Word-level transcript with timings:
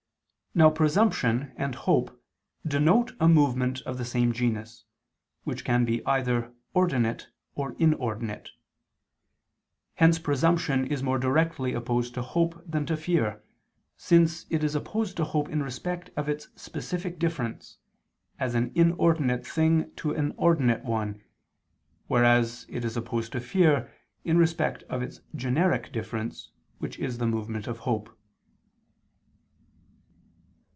Now 0.53 0.69
presumption 0.69 1.53
and 1.55 1.73
hope 1.75 2.21
denote 2.67 3.13
a 3.21 3.29
movement 3.29 3.79
of 3.83 3.97
the 3.97 4.03
same 4.03 4.33
genus, 4.33 4.83
which 5.45 5.63
can 5.63 5.85
be 5.85 6.05
either 6.05 6.51
ordinate 6.73 7.29
or 7.55 7.73
inordinate. 7.79 8.49
Hence 9.93 10.19
presumption 10.19 10.85
is 10.87 11.01
more 11.01 11.17
directly 11.17 11.71
opposed 11.71 12.13
to 12.15 12.21
hope 12.21 12.61
than 12.69 12.85
to 12.87 12.97
fear, 12.97 13.41
since 13.95 14.45
it 14.49 14.61
is 14.61 14.75
opposed 14.75 15.15
to 15.15 15.23
hope 15.23 15.47
in 15.47 15.63
respect 15.63 16.09
of 16.17 16.27
its 16.27 16.49
specific 16.57 17.17
difference, 17.17 17.77
as 18.37 18.53
an 18.53 18.73
inordinate 18.75 19.47
thing 19.47 19.93
to 19.95 20.11
an 20.11 20.33
ordinate 20.35 20.83
one, 20.83 21.23
whereas 22.07 22.65
it 22.67 22.83
is 22.83 22.97
opposed 22.97 23.31
to 23.31 23.39
fear, 23.39 23.89
in 24.25 24.37
respect 24.37 24.83
of 24.89 25.01
its 25.01 25.21
generic 25.33 25.93
difference, 25.93 26.51
which 26.79 26.99
is 26.99 27.19
the 27.19 27.25
movement 27.25 27.67
of 27.67 27.77
hope. 27.79 28.09